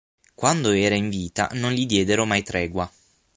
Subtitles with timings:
[0.33, 2.91] Quando era in vita non gli diedero mai tregua.